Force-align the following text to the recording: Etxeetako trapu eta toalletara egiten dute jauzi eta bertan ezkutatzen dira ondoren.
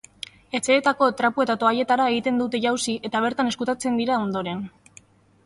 Etxeetako 0.59 1.09
trapu 1.19 1.43
eta 1.45 1.55
toalletara 1.63 2.07
egiten 2.15 2.41
dute 2.43 2.63
jauzi 2.65 2.97
eta 3.11 3.23
bertan 3.27 3.53
ezkutatzen 3.53 4.01
dira 4.03 4.19
ondoren. 4.25 4.67